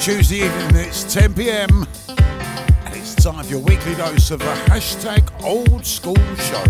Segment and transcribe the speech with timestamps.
[0.00, 5.28] Tuesday evening, it's 10 pm, and it's time for your weekly dose of the hashtag
[5.42, 6.62] old school show.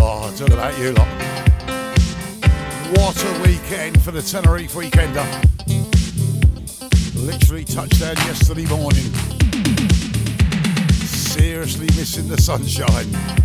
[0.00, 1.06] Oh, I don't know about you lot.
[2.98, 5.24] What a weekend for the Tenerife Weekender.
[7.14, 9.12] Literally touchdown yesterday morning.
[11.06, 13.41] Seriously missing the sunshine.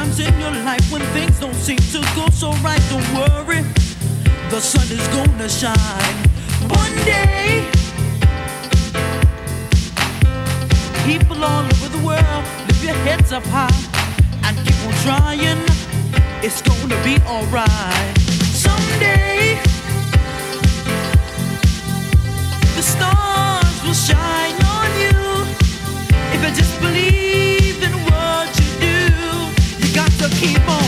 [0.00, 2.82] Times in your life when things don't seem to go so right.
[2.88, 3.62] Don't worry,
[4.48, 6.16] the sun is gonna shine
[6.80, 7.68] one day.
[11.04, 13.80] People all over the world, lift your heads up high
[14.44, 15.60] and keep on trying.
[16.42, 18.18] It's gonna be alright
[18.64, 19.58] someday.
[22.76, 25.20] The stars will shine on you
[26.34, 29.09] if you just believe in what you do.
[30.28, 30.80] Sometimes mode.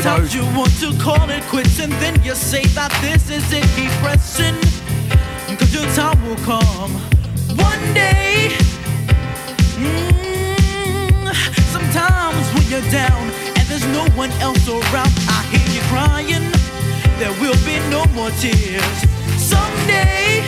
[0.00, 3.64] Sometimes you want to call it quits and then you say that this is it.
[3.74, 4.67] Keep
[6.88, 8.56] come one day.
[9.76, 11.34] Mm,
[11.72, 13.22] sometimes when you're down
[13.56, 16.44] and there's no one else around, I hear you crying.
[17.18, 18.98] There will be no more tears
[19.36, 20.47] someday.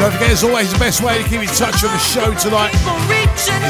[0.00, 2.72] Don't forget, as always, the best way to keep in touch with the show tonight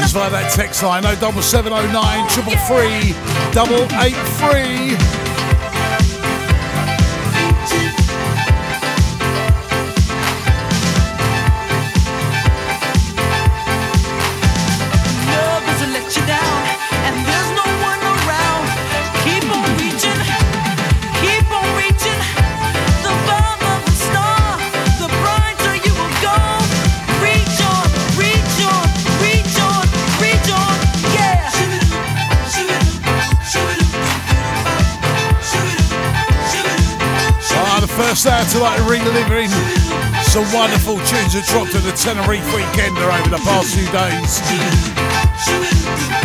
[0.01, 1.91] is via that text line 07709
[2.29, 3.11] 333
[3.51, 5.30] 883.
[38.23, 39.49] Hour tonight, reliving
[40.21, 43.89] some wonderful tunes that dropped at the Tenerife Weekender over the past few
[46.13, 46.20] days.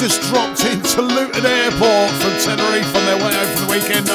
[0.00, 4.08] Just dropped into Luton Airport from Tenerife on their way over the weekend.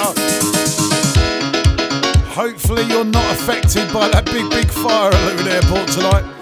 [2.28, 6.39] Hopefully, you're not affected by that big, big fire at Luton Airport tonight.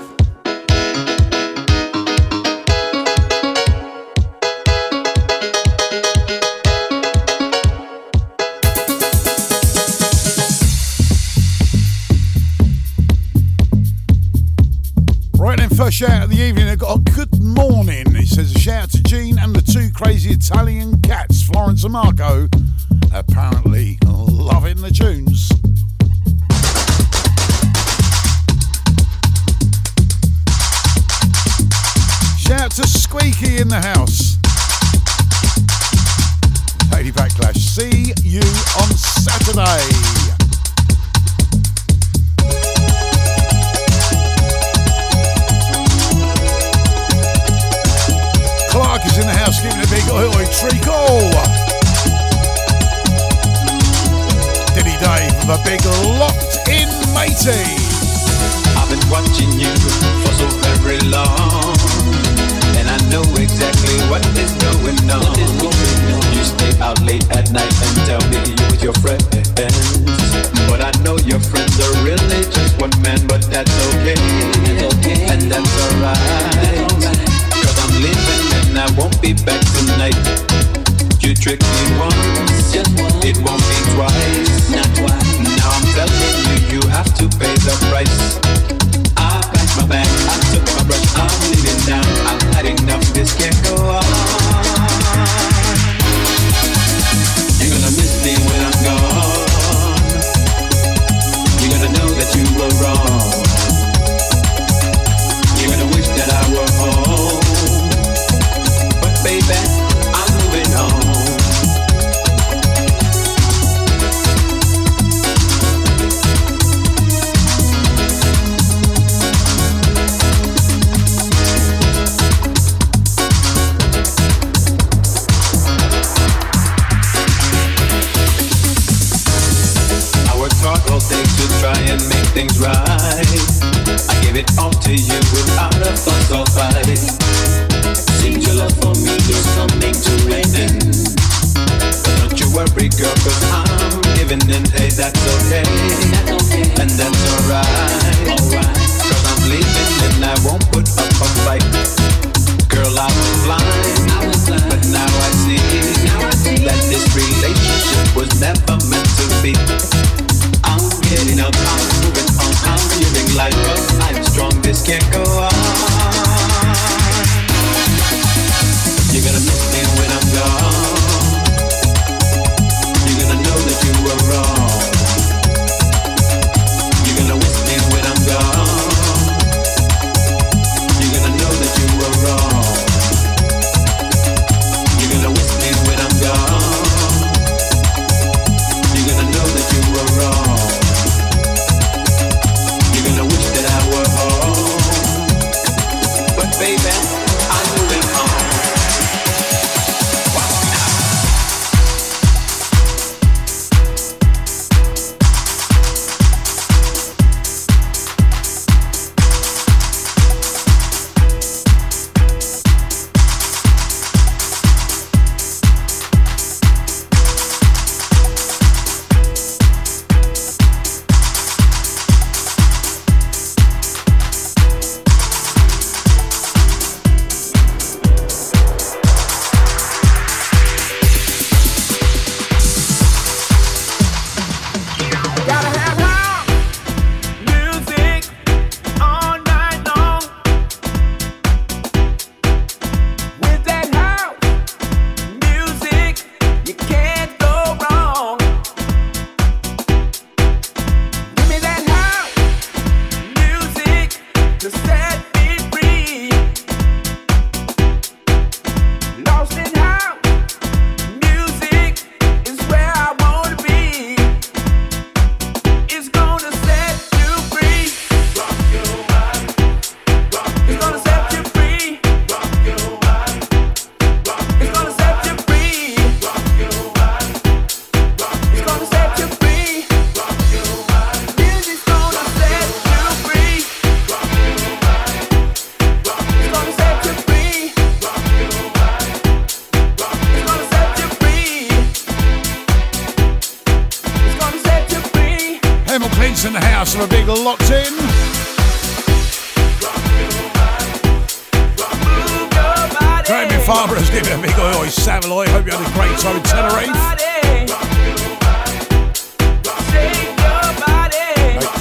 [303.68, 305.46] Farber has given a big oi oi Savaloy.
[305.50, 306.96] Hope you had a great time in Tenerife.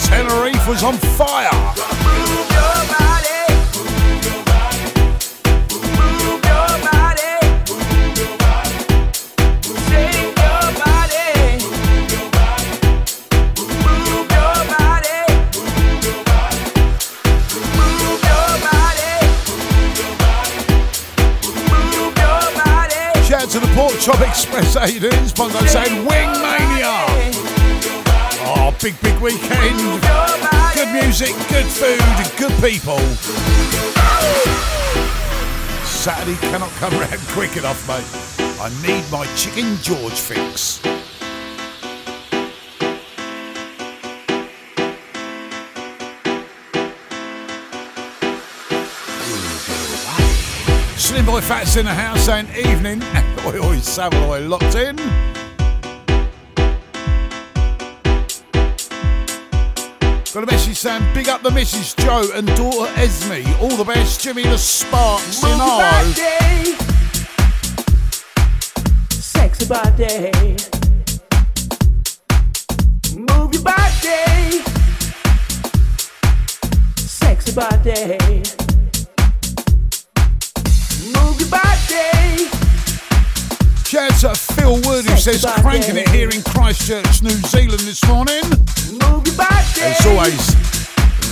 [0.08, 1.95] Tenerife was on fire.
[24.06, 25.26] Chop Express, how you doing?
[25.26, 26.94] Sponsored saying Wing Mania.
[28.46, 30.00] Oh, big, big weekend.
[30.74, 31.98] Good music, good food,
[32.38, 33.00] good people.
[35.84, 38.60] Saturday cannot come round quick enough, mate.
[38.60, 40.80] I need my Chicken George fix.
[51.16, 53.02] Slim Boy Fats in the house saying evening.
[53.46, 54.96] Oi, oi, Savoy locked in.
[60.34, 61.96] Got a message saying, big up the Mrs.
[62.04, 63.48] Joe and daughter Esme.
[63.62, 66.12] All the best, Jimmy the Sparks in Arlo.
[69.08, 70.56] Sexy body.
[73.16, 74.60] Move your body.
[76.98, 78.55] Sexy body.
[81.46, 82.48] Move your body.
[83.84, 88.04] Shout out to Phil Wood who says cranking it here in Christchurch, New Zealand this
[88.08, 88.42] morning.
[89.78, 90.54] As always,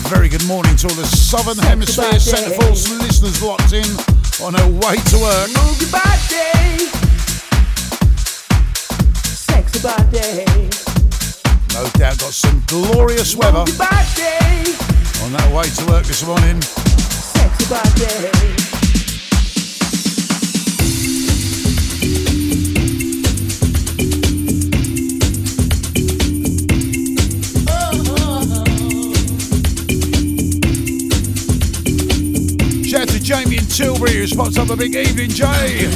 [0.07, 3.87] very good morning to all the Southern Hemisphere Centre listeners locked in
[4.45, 5.49] on their way to work.
[5.51, 6.87] Move your body.
[9.25, 10.45] Sexy body.
[11.75, 16.63] No doubt got some glorious weather on that way to work this morning.
[16.63, 18.84] Sexy body.
[33.25, 35.87] Jamie in Tilbury who spots up a big evening, Jay.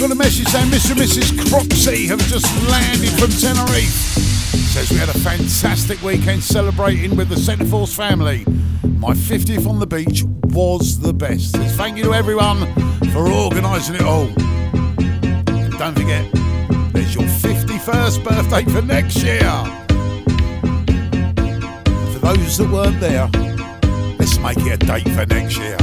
[0.00, 0.90] Got a message saying Mr.
[0.90, 1.48] and Mrs.
[1.48, 3.92] Cropsey have just landed from Tenerife.
[4.72, 8.44] Says we had a fantastic weekend celebrating with the Centreforce family.
[8.98, 11.54] My 50th on the beach was the best.
[11.54, 12.66] Thank you to everyone
[13.12, 14.55] for organising it all.
[15.86, 16.28] Don't forget,
[16.92, 19.38] there's your 51st birthday for next year.
[22.12, 23.28] For those that weren't there,
[24.18, 25.76] let's make it a date for next year.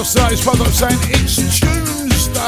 [0.00, 2.40] I'm saying it's Tuesday.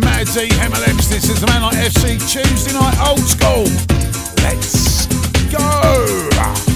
[0.00, 3.64] Madsy MLMs, this is the Man Like FC Tuesday night old school.
[4.42, 5.06] Let's
[5.52, 6.71] go.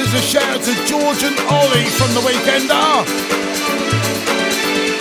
[0.00, 3.04] This is a shout out to George and Ollie from the Weekender.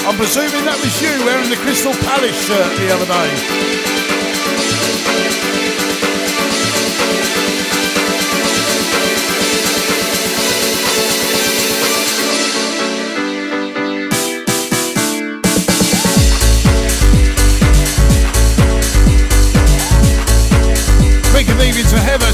[0.06, 3.70] I'm presuming that was you wearing the Crystal Palace shirt the other day.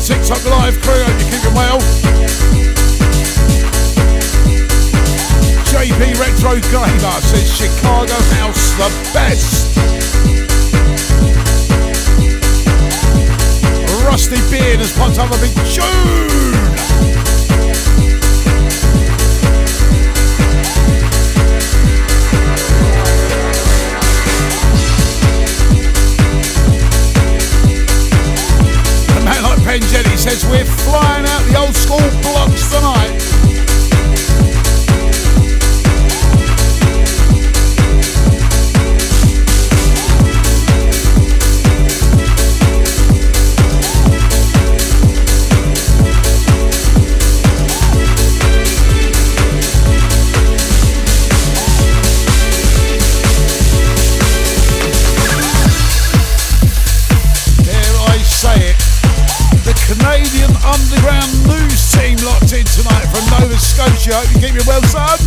[0.06, 1.02] TikTok Live crew.
[1.02, 2.25] Hope you're keeping well.
[5.96, 9.78] JP Retro Gamer says Chicago House the best.
[14.04, 16.36] Rusty Beard has popped up a big tune.
[29.66, 33.35] Ben Jenny says we're flying out the old school blocks tonight.
[63.78, 65.20] Hope you keep me well, son.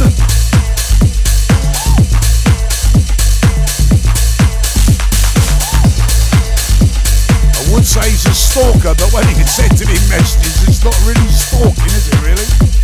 [7.52, 11.28] I would say he's a stalker, but when he sends me messages, it's not really
[11.28, 12.77] stalking, is it really?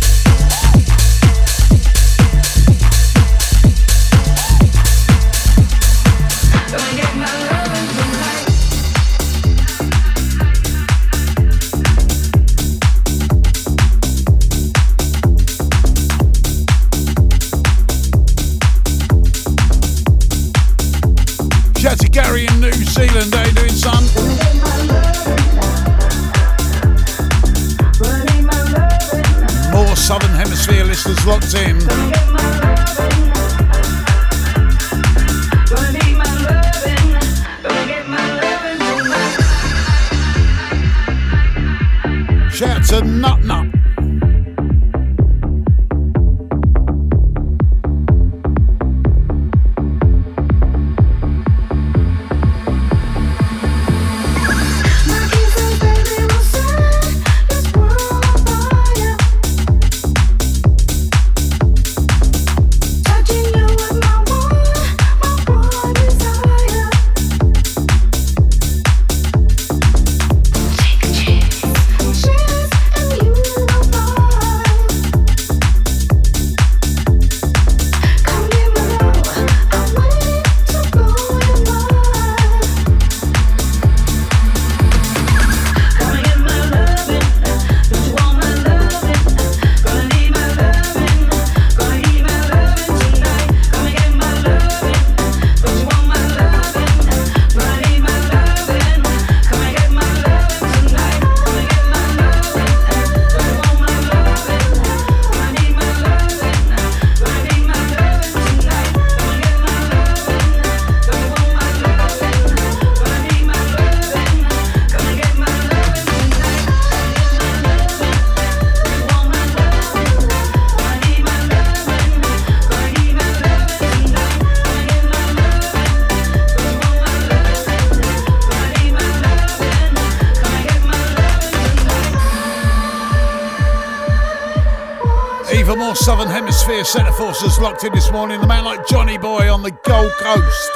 [137.35, 138.39] Forces locked in this morning.
[138.39, 140.71] The man like Johnny Boy on the Gold Coast.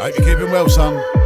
[0.00, 1.17] Hope you're keeping well, son.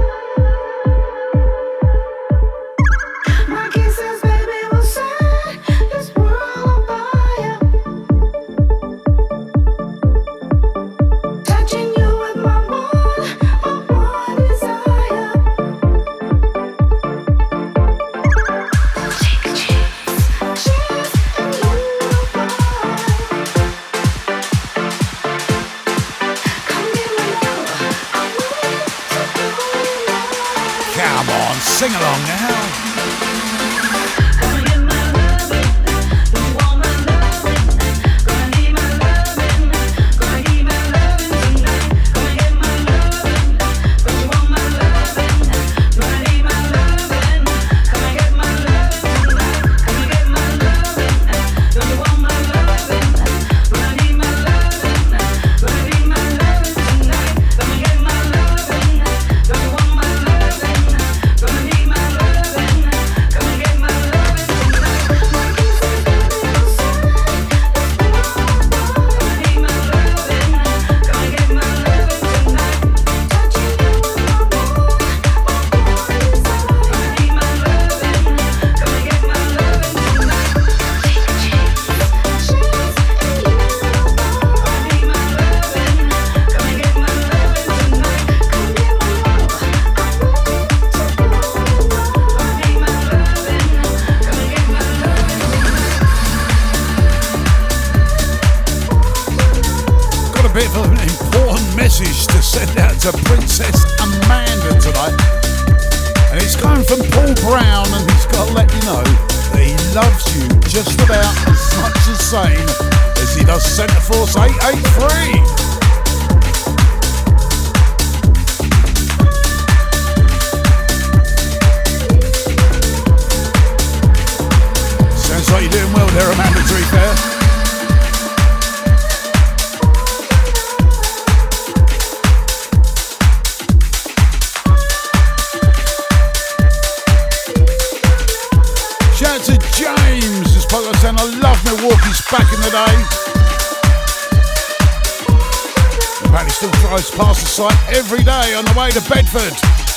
[148.62, 149.91] To way to everyone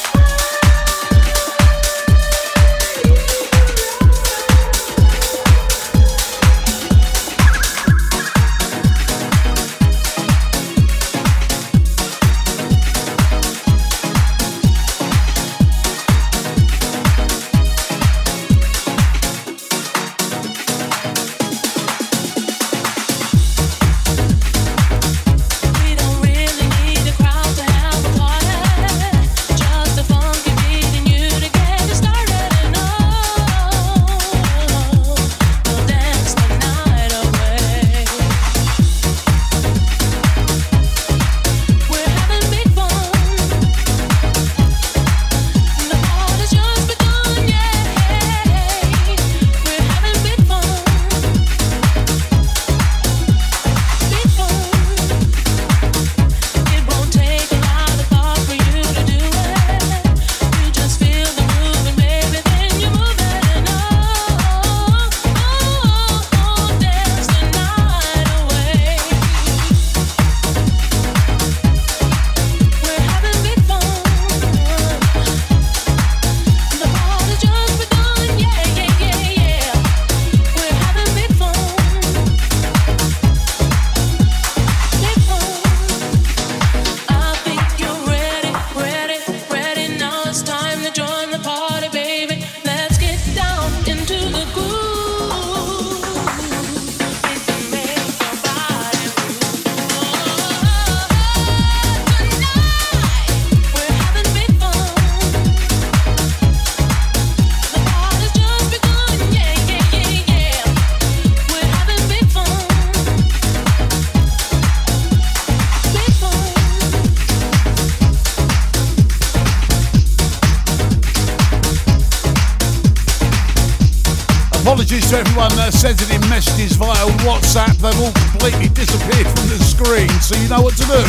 [125.73, 127.78] sends it in messages via WhatsApp.
[127.78, 131.01] They've all completely disappeared from the screen, so you know what to do.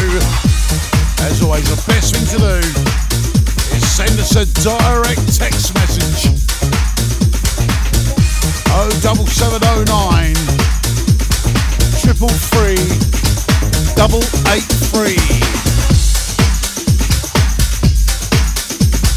[1.26, 2.58] As always, the best thing to do
[3.76, 6.32] is send us a direct text message.
[9.00, 10.66] 07709
[12.06, 12.76] double oh three,
[13.94, 14.22] double
[14.54, 14.64] eight
[14.94, 15.18] three.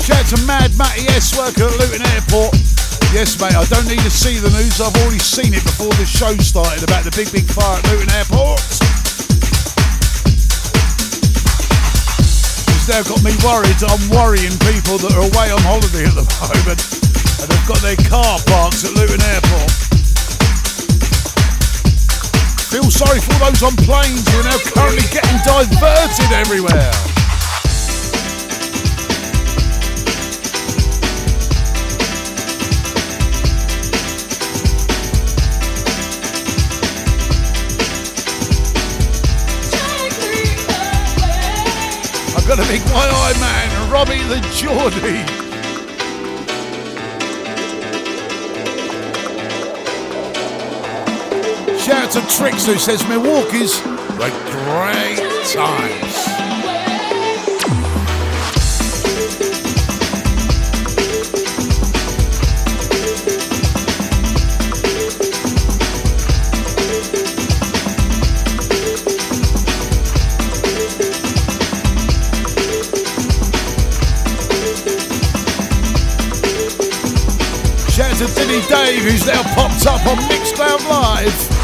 [0.04, 2.69] Shout to Mad Matty S worker at Luton Airport.
[3.10, 4.78] Yes, mate, I don't need to see the news.
[4.78, 8.06] I've already seen it before the show started about the big, big fire at Luton
[8.14, 8.62] Airport.
[12.70, 13.82] It's now got me worried.
[13.82, 16.82] I'm worrying people that are away on holiday at the moment
[17.42, 19.74] and they've got their car parks at Luton Airport.
[22.70, 27.09] Feel sorry for those on planes who are now currently getting diverted everywhere.
[42.60, 45.24] Got big one-eye man, Robbie the Geordie.
[51.80, 53.82] Shout out to Trix who says Milwaukee's
[54.20, 56.19] the great times.
[78.20, 81.59] To Dilly Dave who's now popped up on Mixcloud Live.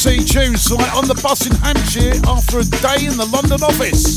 [0.00, 4.16] FC tunes tonight on the bus in Hampshire after a day in the London office.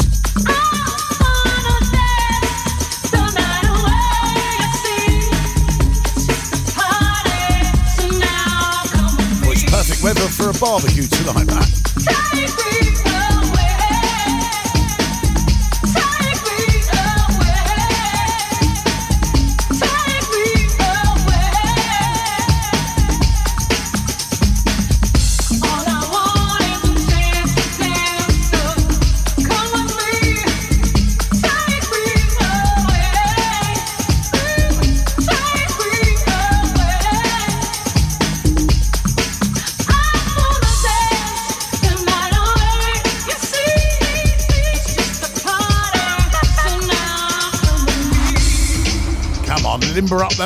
[9.41, 12.49] Well, it's perfect weather for a barbecue tonight, Matt.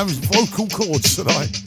[0.06, 1.67] those vocal cords tonight.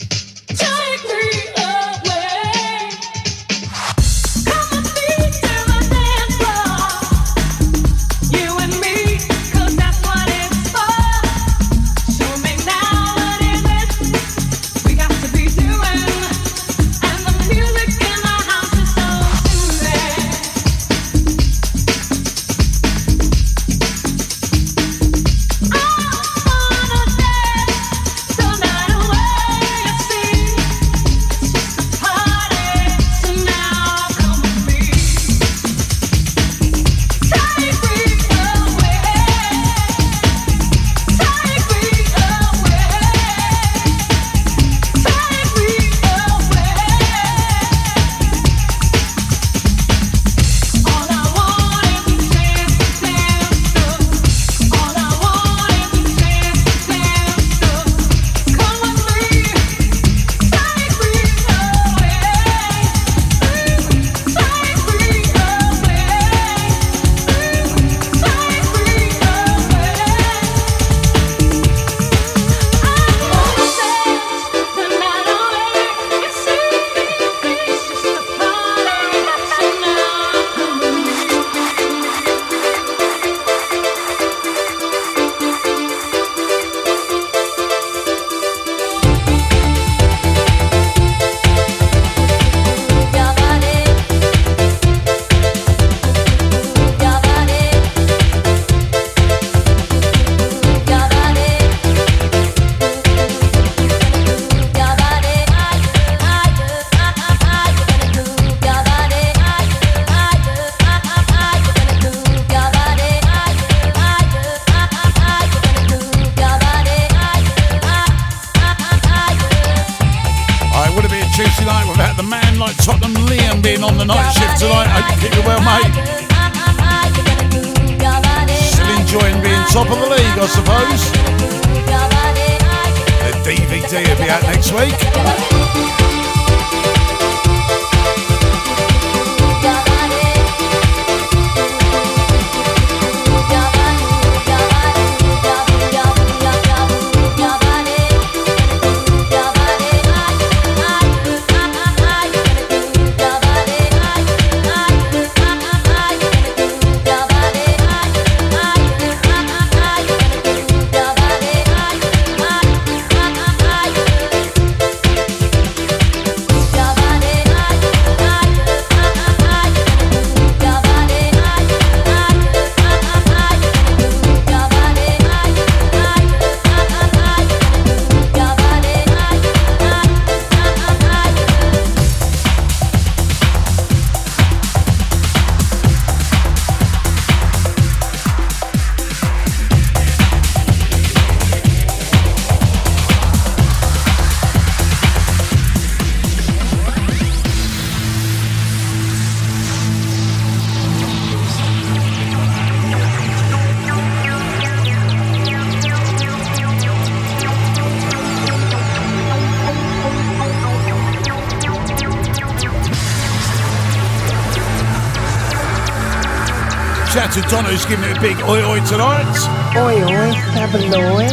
[217.91, 219.35] giving it a big oi oi tonight.
[219.75, 221.27] Oi oi, have a loy.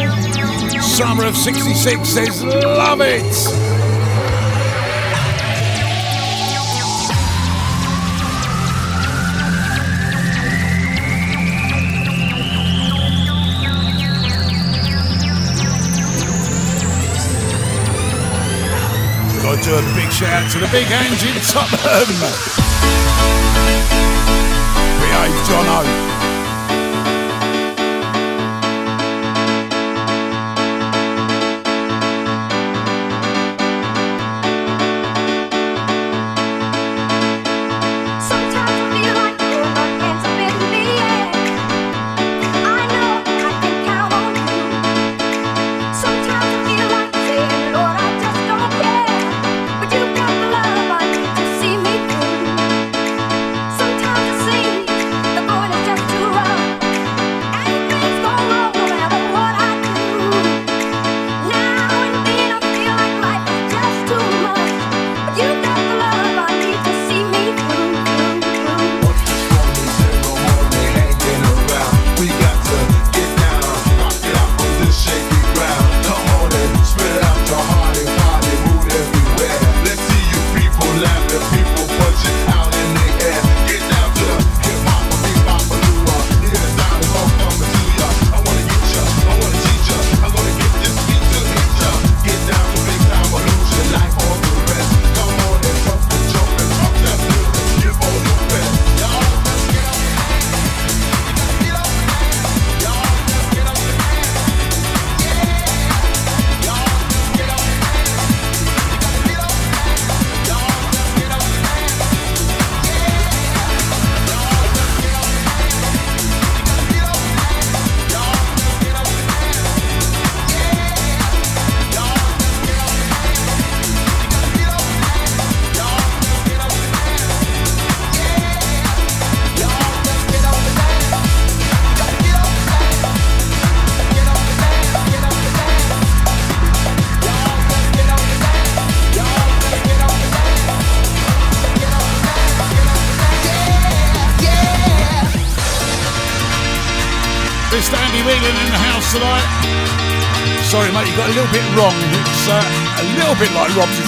[0.81, 3.23] Summer of 66 says, love it.
[19.63, 22.09] do a big shout out to the big engine, top of hands
[25.01, 25.07] We
[25.47, 25.49] Tottenham.
[25.49, 26.18] John O.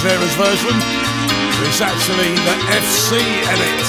[0.04, 0.74] various version.
[1.68, 3.81] It's actually the FC edit.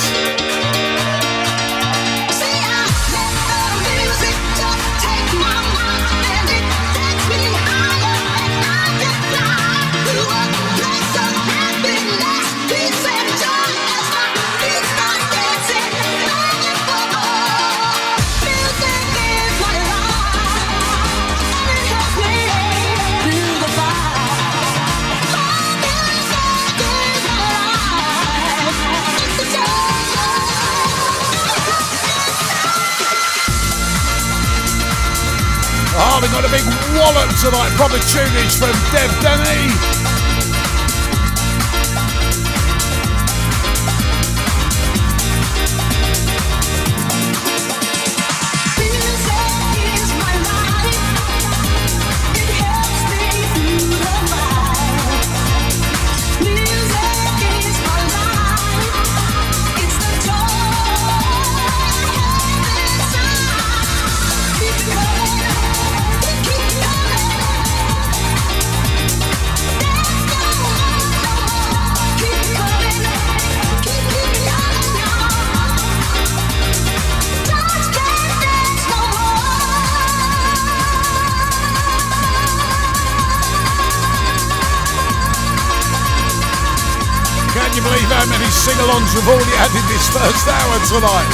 [90.89, 91.29] tonight.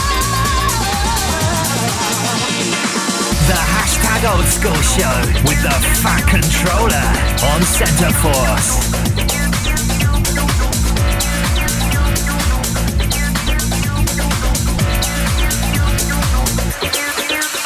[3.47, 5.15] The hashtag old school show
[5.49, 7.09] with the Fat Controller
[7.53, 8.69] on Centreforce.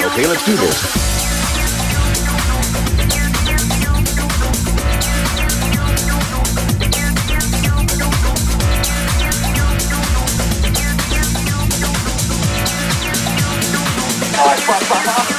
[0.05, 1.12] Okay, let's do this.
[14.73, 15.32] 诶管他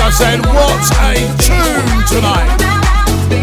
[0.00, 3.41] I said, what a tune tonight.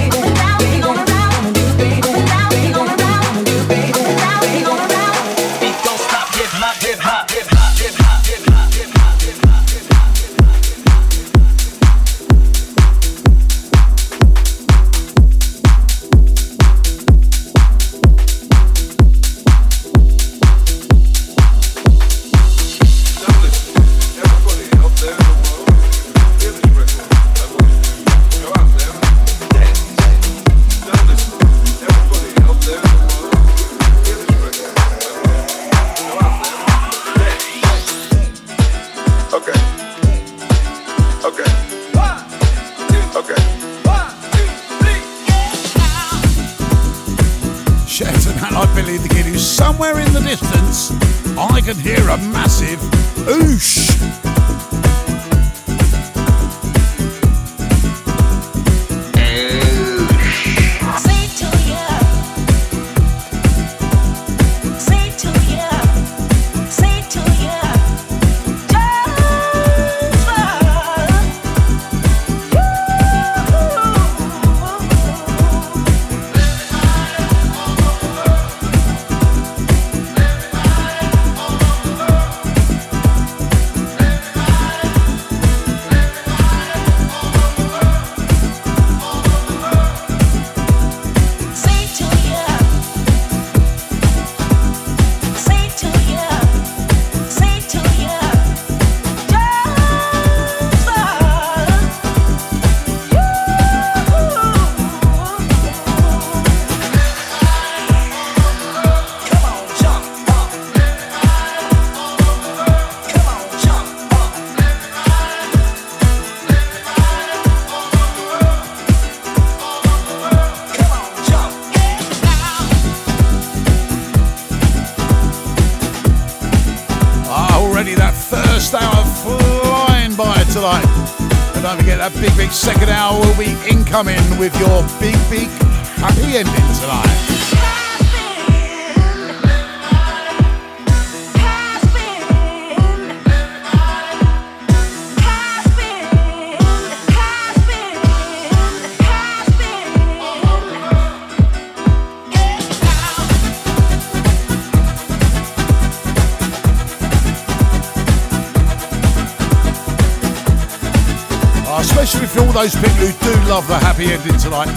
[164.00, 164.68] happy ending tonight.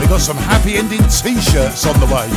[0.00, 2.28] We got some happy ending t-shirts on the way.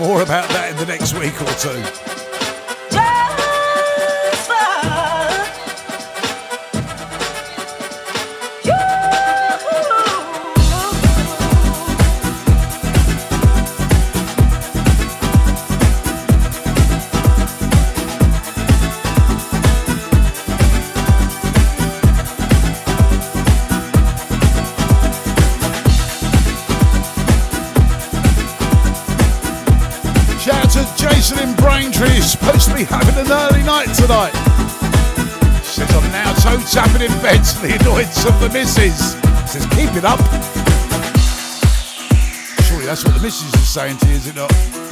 [0.00, 2.13] More about that in the next week or two.
[36.44, 39.16] toe tapping eventually the annoyance of the missus.
[39.50, 40.20] Says, keep it up.
[42.64, 44.83] Surely that's what the missus is saying to you, is it not?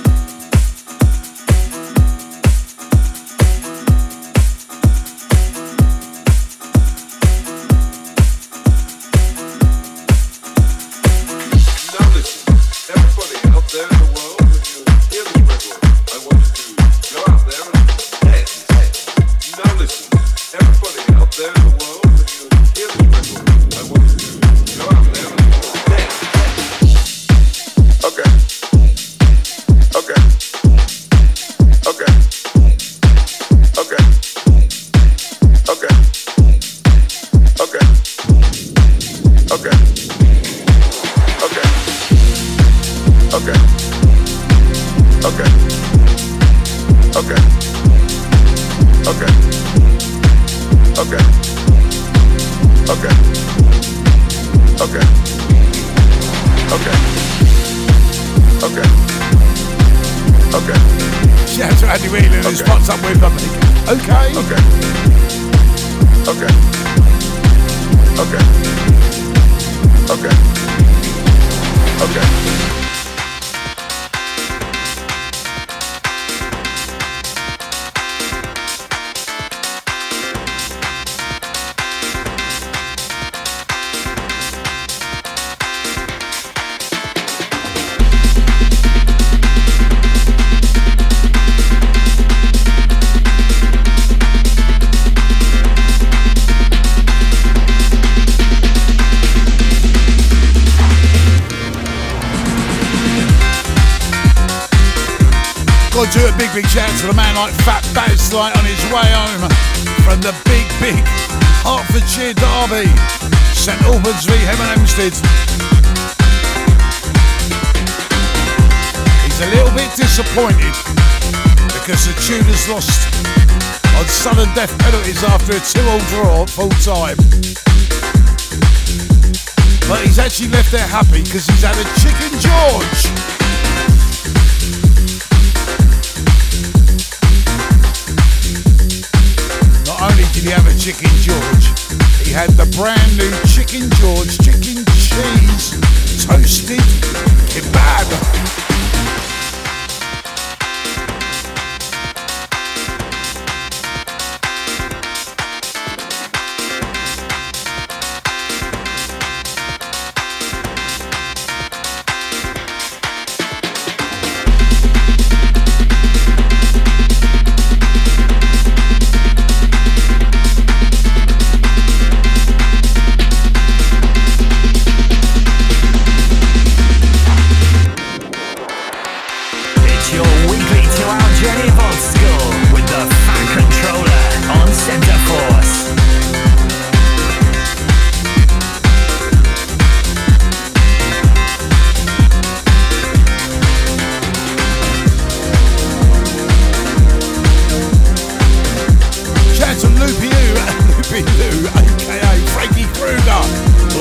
[130.93, 132.02] happy cause he's had a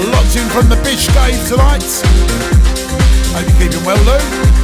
[0.10, 1.84] Locked in from the Bish Cave tonight.
[3.34, 4.61] Hope you're keeping well, Lou.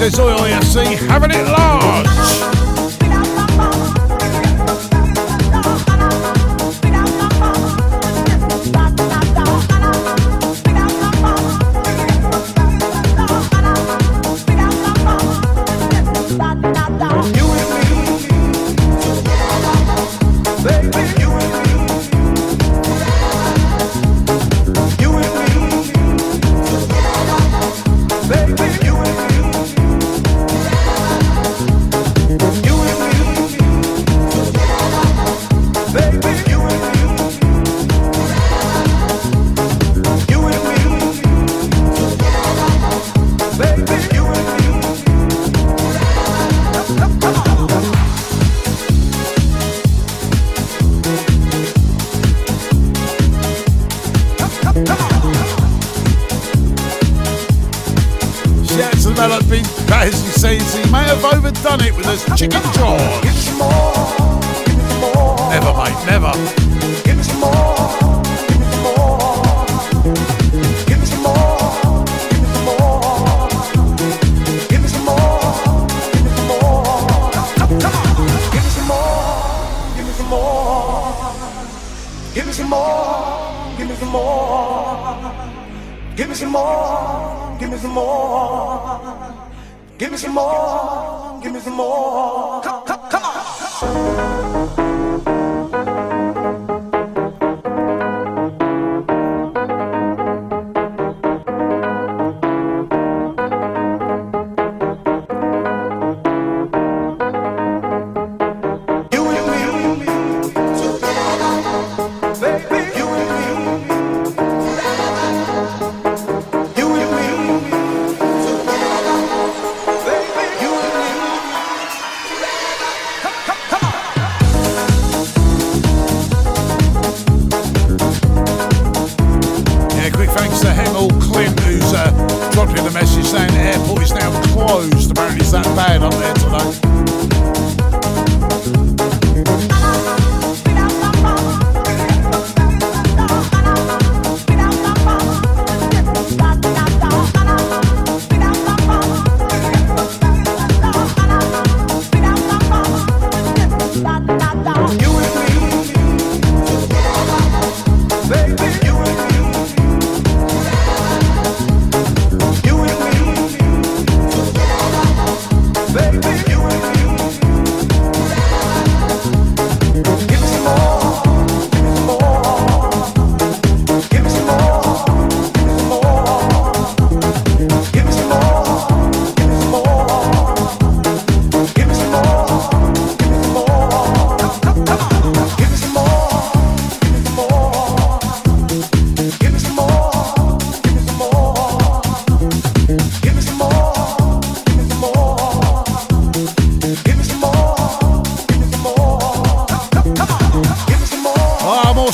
[0.00, 1.59] says, Oi, I see, having it low.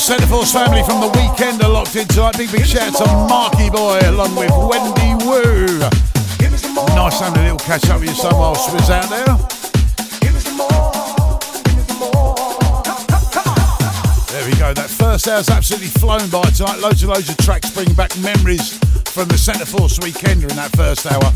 [0.09, 2.37] Ah, Centreforce family from the weekend are locked in tonight.
[2.37, 5.79] Big, big shout out to Marky Boy along with Wendy Woo.
[6.95, 9.25] Nice having a little catch up with your son while Swizz out there.
[14.31, 14.73] There we go.
[14.73, 16.79] That first hour's absolutely flown by tonight.
[16.79, 18.77] Loads and loads of tracks bringing back memories
[19.11, 21.31] from the Centreforce weekender in that first hour.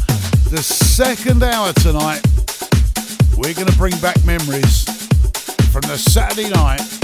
[0.49, 2.21] The second hour tonight,
[3.35, 4.85] we're going to bring back memories
[5.71, 7.00] from the Saturday night.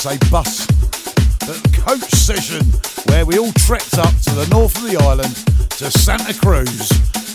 [0.00, 0.64] Say bus,
[1.40, 2.64] the coach session
[3.12, 5.34] where we all trekked up to the north of the island
[5.68, 6.90] to Santa Cruz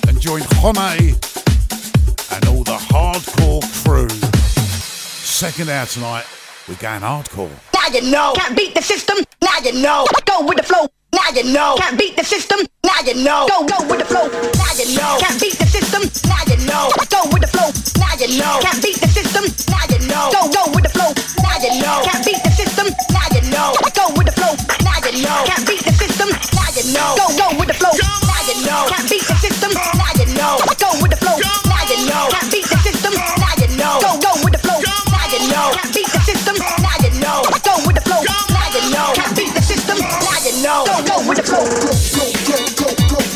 [0.07, 4.09] and joined Hone and all the hardcore crew.
[4.09, 6.25] Second hour tonight,
[6.67, 7.51] we're going hardcore.
[7.75, 8.33] Now you know.
[8.35, 9.17] Can't beat the system.
[9.43, 10.07] Now you know.
[10.25, 10.87] Go with the flow.
[11.15, 11.75] Now you know.
[11.79, 12.59] Can't beat the system.
[12.83, 13.47] Now you know.
[13.47, 14.27] Go go with the flow.
[14.27, 15.15] Now you know.
[15.23, 16.03] Can't beat the system.
[16.27, 16.91] Now you know.
[17.07, 17.71] Go with the flow.
[17.95, 18.59] Now you know.
[18.59, 19.47] Can't beat the system.
[19.71, 20.27] Now you know.
[20.35, 21.15] Go go with the flow.
[21.39, 22.03] Now you know.
[22.03, 22.91] Can't beat the system.
[23.15, 23.71] Now you know.
[23.95, 24.53] Go with the flow.
[24.83, 25.39] Now you know.
[25.47, 26.27] Can't beat the system.
[26.51, 27.15] Now you know.
[27.15, 27.95] Go go with the flow.
[27.95, 28.91] Now you know.
[28.91, 29.71] Can't beat the system.
[29.71, 30.59] Now you know.
[30.75, 31.54] Go with the flow.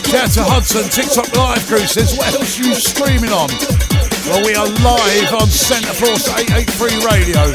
[0.10, 3.48] Shout out to Hudson, TikTok Live crew says, what else are you streaming on?
[4.28, 7.48] Well, we are live on Centreforce 883 Radio.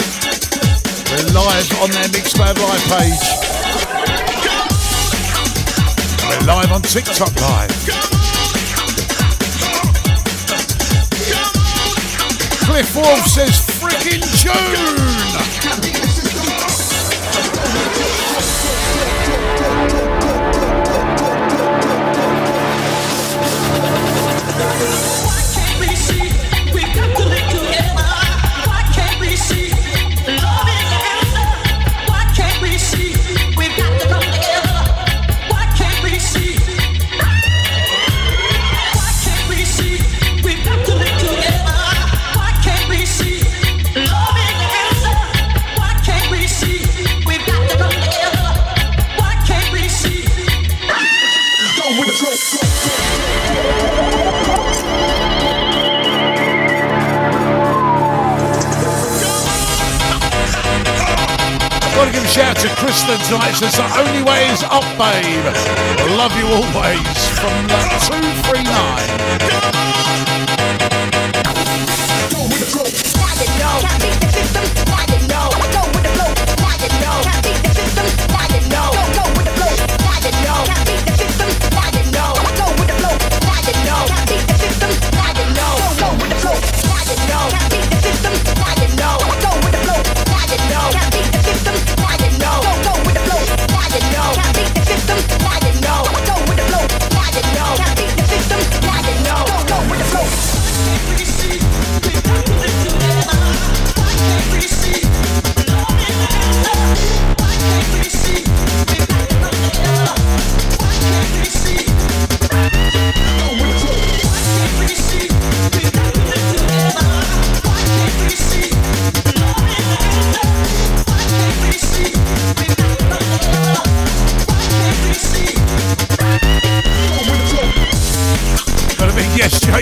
[1.13, 3.21] We're live on their Mixcloud Live page.
[6.25, 7.69] We're live on TikTok Live.
[12.65, 16.04] Cliff Wolf says, freaking June!
[62.35, 63.53] Shout to Kristen tonight.
[63.53, 65.45] Says the only way is up, babe.
[66.19, 70.34] Love you always from 239.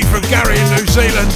[0.02, 1.30] straight from Gary in New Zealand.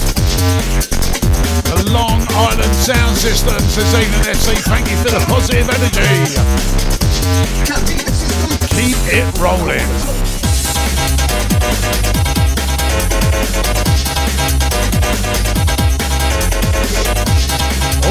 [1.66, 6.34] The Long Island Sound System, this evening FC, thank you for the positive energy.
[8.74, 9.86] Keep it rolling.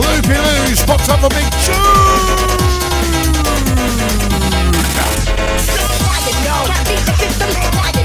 [0.01, 2.55] Loopy Lou's pops up a big tune.
[6.67, 8.04] Can't beat the system.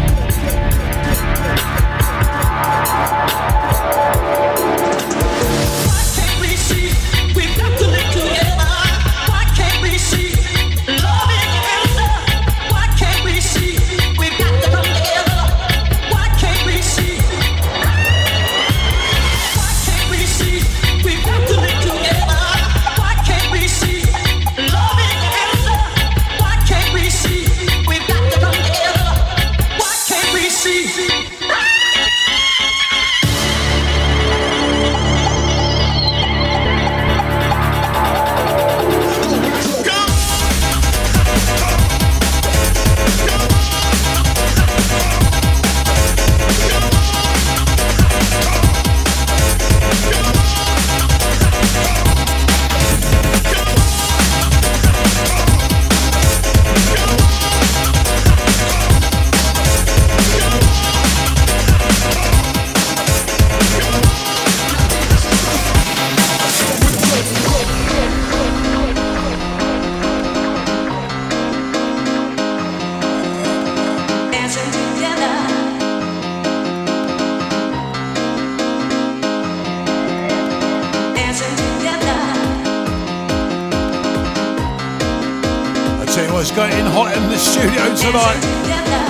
[87.15, 88.41] in the studio tonight.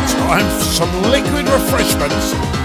[0.10, 2.61] Time for some liquid refreshments.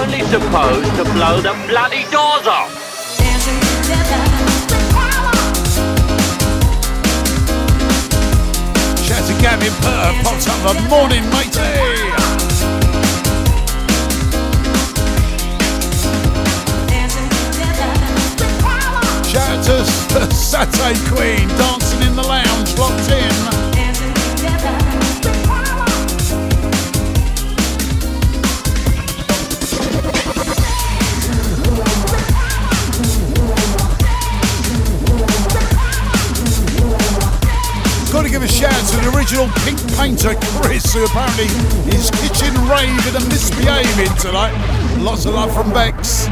[0.00, 2.72] only supposed to blow the bloody doors off.
[9.04, 11.60] Shout to Gavin Purr, pops up the morning, matey.
[19.28, 23.69] Shout out to Satay Queen, dancing in the lounge, locked in.
[38.20, 41.46] Got to give a shout out to the original pink painter, Chris, who apparently
[41.90, 44.52] is kitchen raving and misbehaving tonight.
[44.98, 46.26] Lots of love from Bex.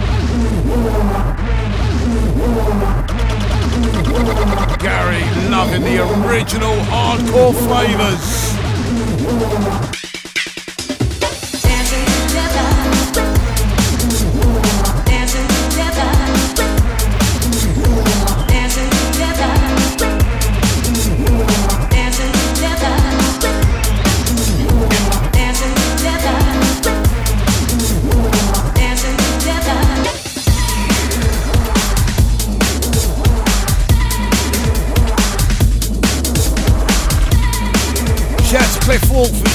[4.76, 8.58] Gary loving the original hardcore flavours.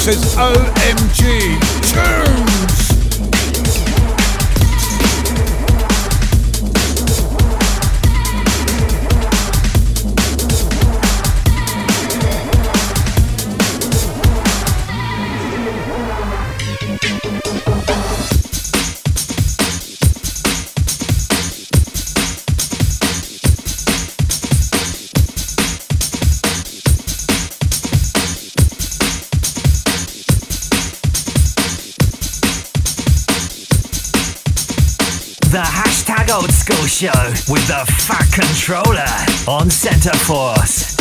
[0.04, 1.13] Says OMG
[37.54, 39.06] with the fat controller
[39.48, 40.96] on Centreforce.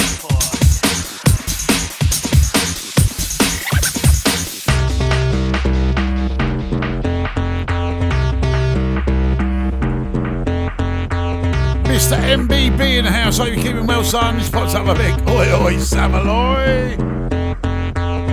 [11.85, 12.19] Mr.
[12.21, 13.39] MBB in the house.
[13.39, 14.37] Hope you're keeping well, son.
[14.37, 17.13] This pops up a big oi oi Savaloy.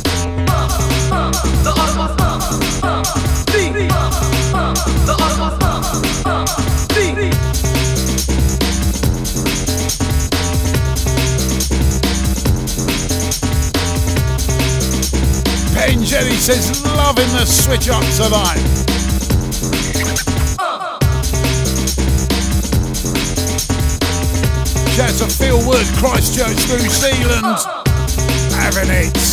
[16.48, 18.64] says, loving the switch up tonight.
[24.96, 27.58] Shout out to Phil Wood, Christchurch, New Zealand.
[28.54, 29.26] Having it.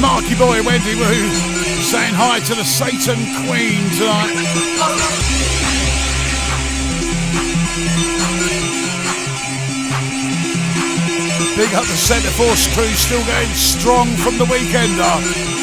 [0.00, 1.28] Marky Boy Wendy Woo
[1.82, 4.34] saying hi to the Satan Queen tonight.
[11.56, 15.57] Big up the Centreforce crew, still going strong from the weekender.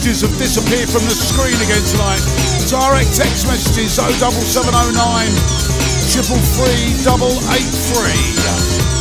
[0.00, 2.24] messages have disappeared from the screen again tonight.
[2.68, 4.96] Direct text messages 07709
[6.08, 8.99] triple three double eight three.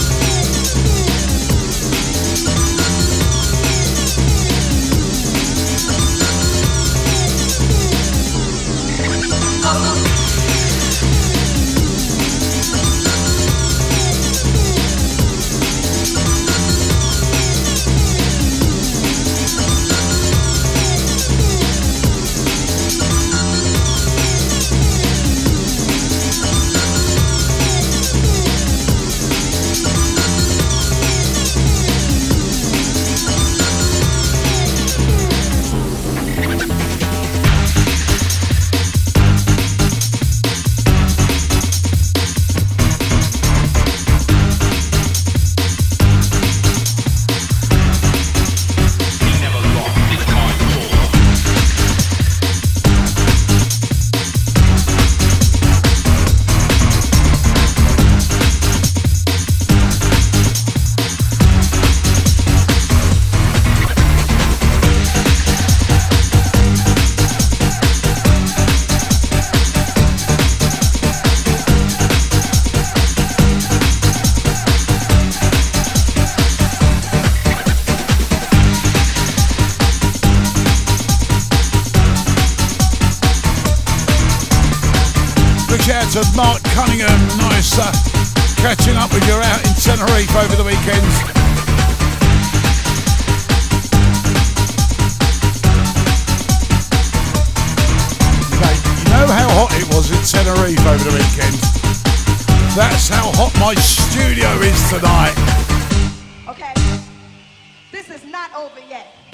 [107.92, 109.29] This is not over yet.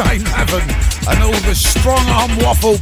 [0.00, 0.62] Heaven
[1.08, 2.78] and all the strong arm waffle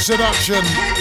[0.00, 0.99] seduction.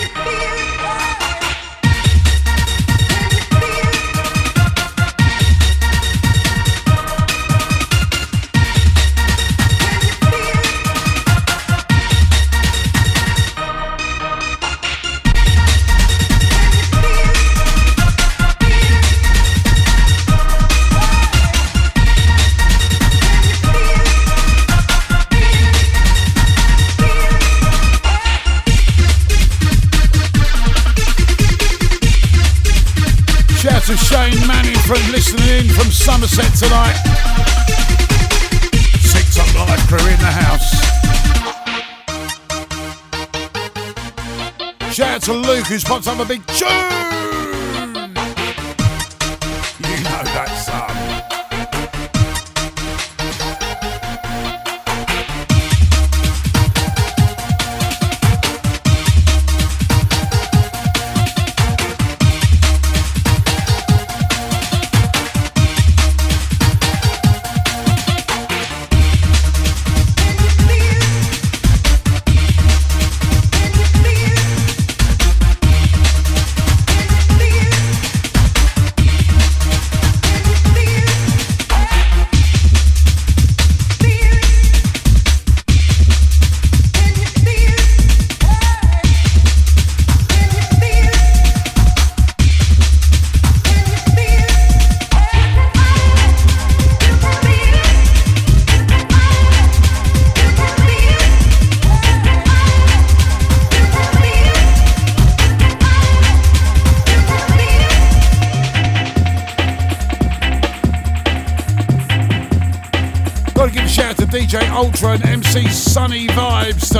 [46.19, 46.98] a big cheer.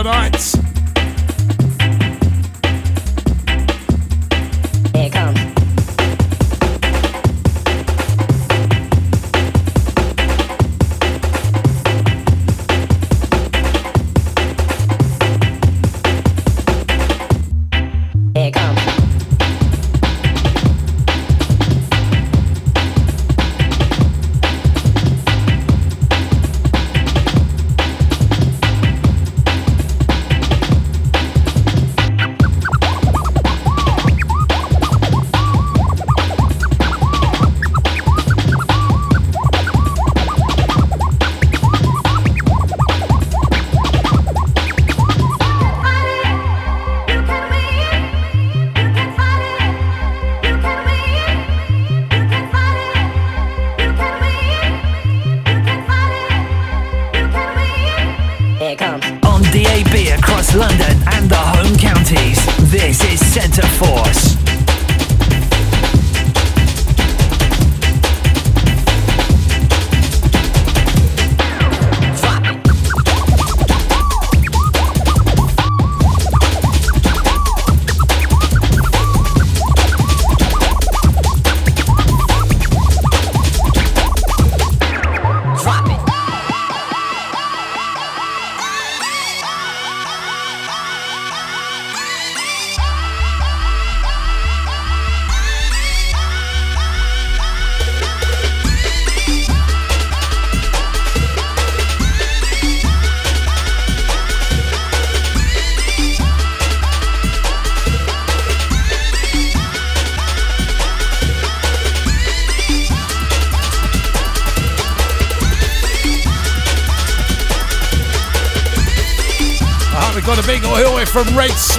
[0.04, 0.49] Tonight.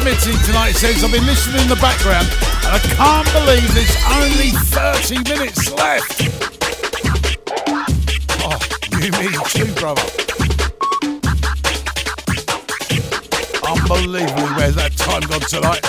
[0.01, 0.73] Smitty tonight.
[0.73, 2.27] Says, I've been listening in the background
[2.65, 6.25] and I can't believe there's only 30 minutes left.
[8.41, 8.57] Oh,
[8.97, 10.01] you me too, brother.
[13.61, 15.85] Unbelievable where's that time gone tonight?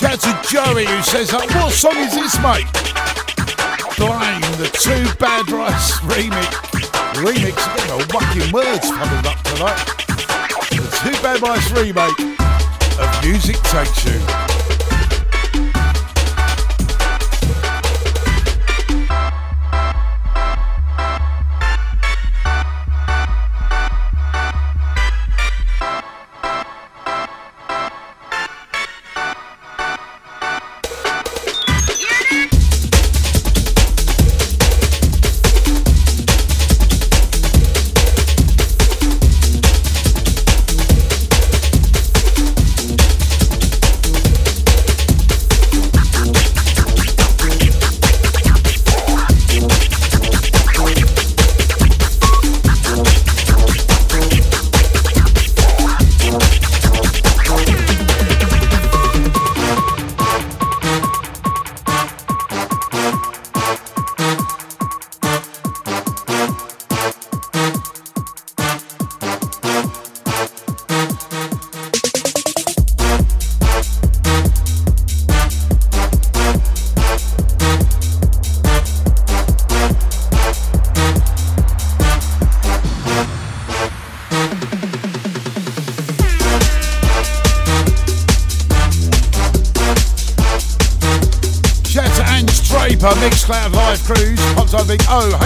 [0.00, 2.64] Shout out to Joey who says, uh, what song is this, mate?
[3.98, 6.48] Blame the Two Bad Mice remix.
[7.20, 10.03] Remix, a bit of words coming up tonight.
[11.04, 12.18] Two Bad Mice remake
[12.98, 14.53] of Music Takes You.
[95.14, 95.43] Pops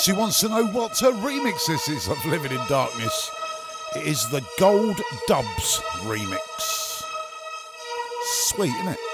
[0.00, 2.66] Mad Matty S who wants to know what her remix this is of Living in
[2.68, 3.30] Darkness.
[3.96, 7.02] It is the Gold Dubs remix.
[8.24, 9.09] Sweet, isn't it?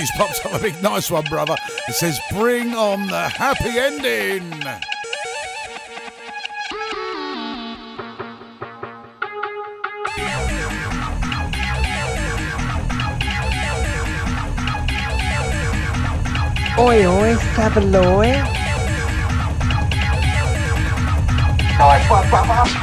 [0.00, 1.56] Out to Clark who's popped up a big nice one, brother.
[1.88, 4.52] It says, Bring on the happy ending.
[16.78, 18.32] Oi, oi, Savaloy.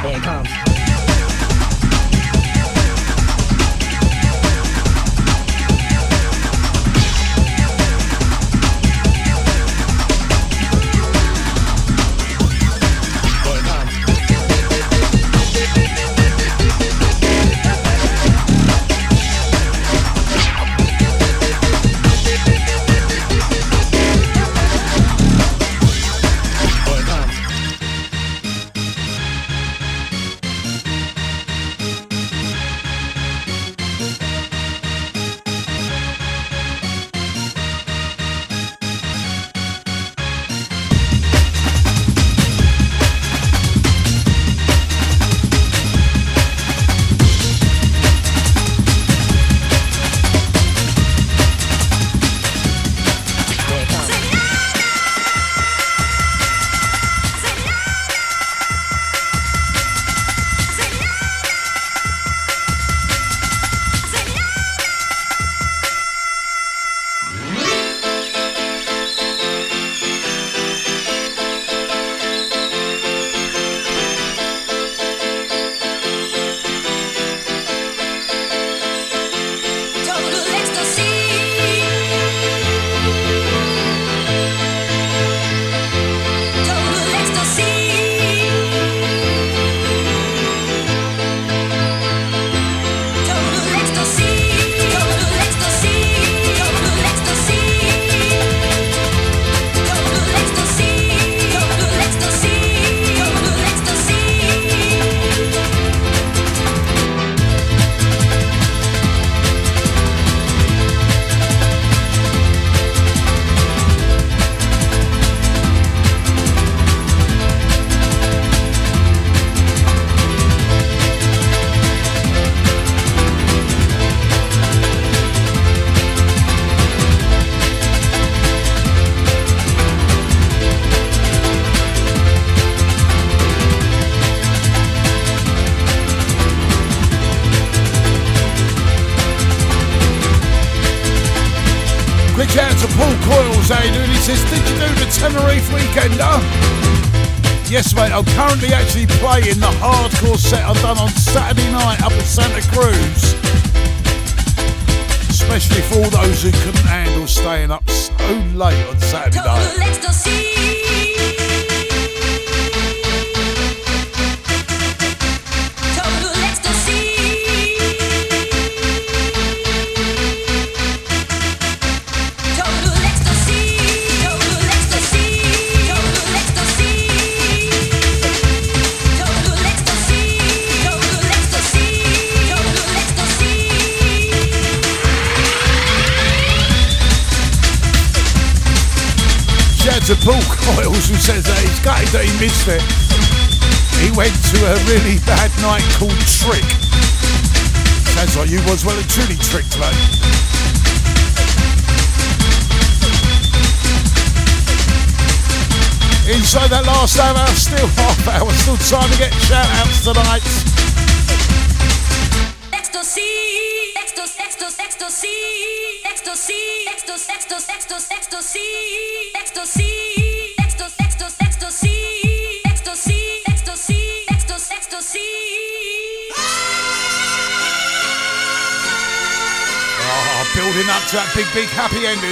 [0.02, 0.59] Here it comes.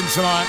[0.09, 0.48] tonight.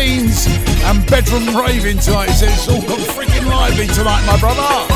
[0.00, 2.30] and bedroom raving tonight.
[2.30, 4.86] So it's all got freaking lively tonight, my brother.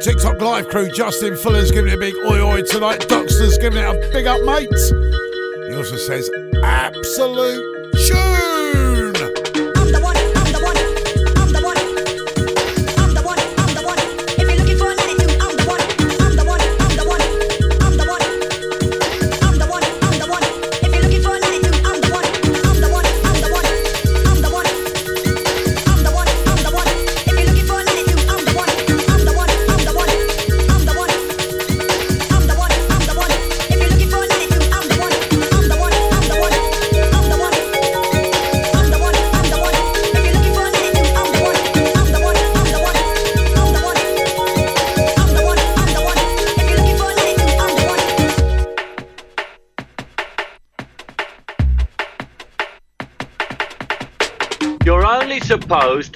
[0.00, 3.00] TikTok live crew, Justin Fuller's giving it a big oi oi tonight.
[3.00, 5.25] Doxter's giving it a big up, mate
[6.06, 6.30] says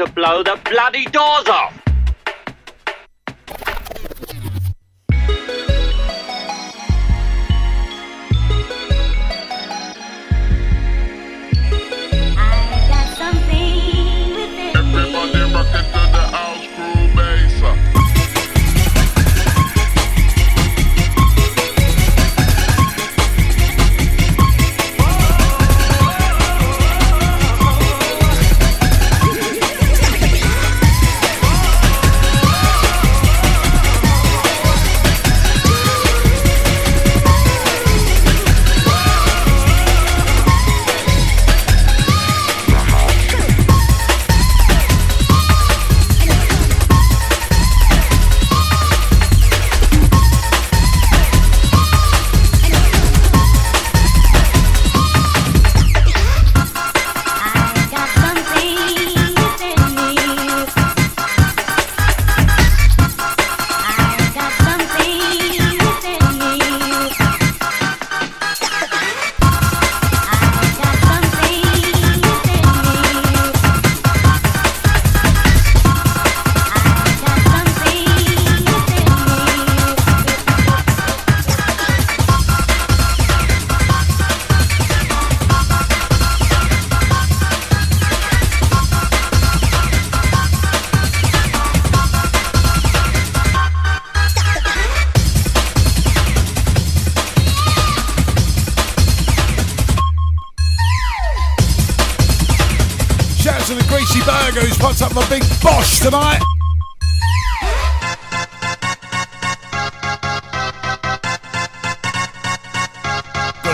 [0.00, 1.29] to blow the bloody door!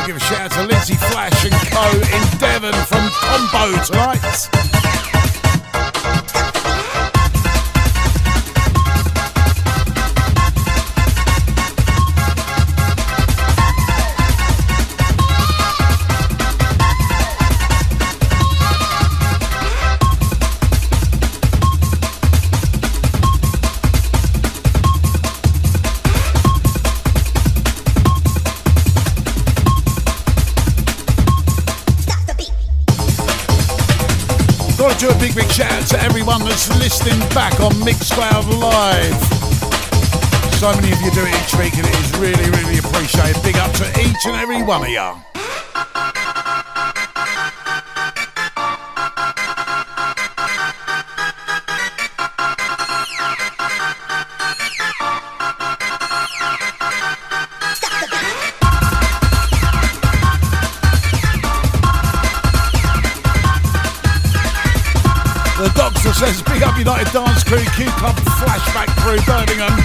[0.06, 1.90] give a shout out to Lindsay Flash and Co.
[1.90, 4.75] in Devon from Combo tonight.
[36.26, 39.14] everyone that's listening back on Mixcloud Live.
[40.54, 43.40] So many of you do it each week and it is really, really appreciated.
[43.44, 45.35] Big up to each and every one of you.
[66.20, 66.78] Happy ending tonight.
[66.78, 69.76] United Dance Crew Q Club flashback through Birmingham.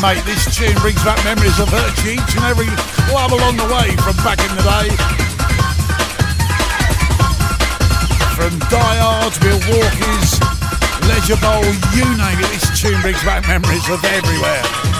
[0.00, 2.68] Mate, this tune brings back memories of virtually each and every
[3.08, 4.88] club along the way from back in the day.
[8.34, 10.40] From Die Hard, Milwaukee's,
[11.08, 11.64] Leisure Bowl,
[11.94, 14.93] you name it, this tune brings back memories of everywhere.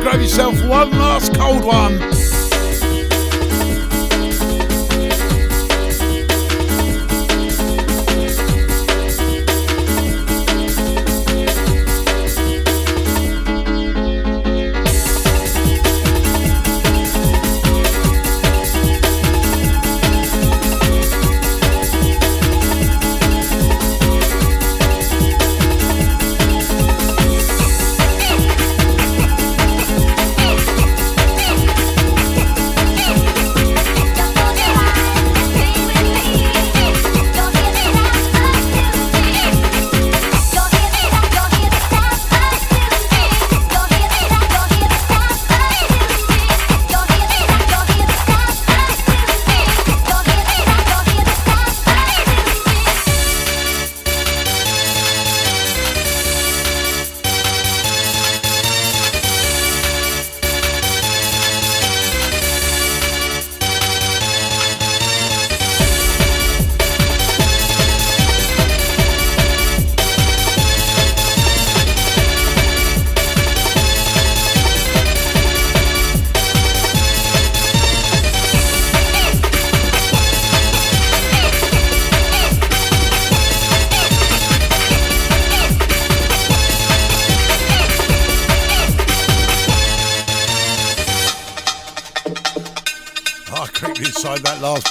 [0.00, 1.98] Grab yourself one last cold one.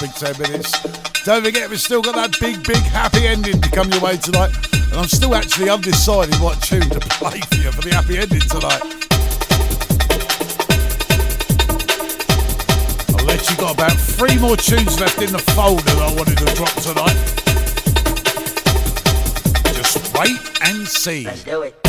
[0.00, 0.72] Big 10 minutes.
[1.24, 4.54] Don't forget, we've still got that big, big happy ending to come your way tonight.
[4.72, 8.40] And I'm still actually undecided what tune to play for you for the happy ending
[8.40, 8.82] tonight.
[13.18, 16.44] Unless you've got about three more tunes left in the folder that I wanted to
[16.54, 17.18] drop tonight.
[19.74, 21.24] Just wait and see.
[21.24, 21.87] Let's do it.